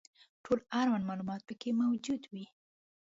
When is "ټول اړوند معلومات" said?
0.43-1.41